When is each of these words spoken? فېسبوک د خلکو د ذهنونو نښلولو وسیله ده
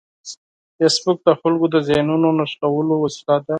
فېسبوک 0.77 1.17
د 1.27 1.29
خلکو 1.41 1.65
د 1.73 1.77
ذهنونو 1.89 2.27
نښلولو 2.39 2.95
وسیله 3.03 3.35
ده 3.45 3.49